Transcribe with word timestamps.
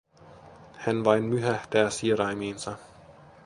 Hän 0.77 1.03
vain 1.03 1.23
myhähtää 1.23 1.89
sieraimiinsa. 1.89 2.77